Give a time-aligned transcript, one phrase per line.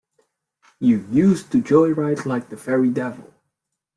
[0.79, 3.35] You used to joyride like the very devil.